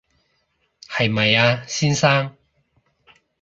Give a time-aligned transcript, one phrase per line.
[0.87, 2.35] 係咪啊，先生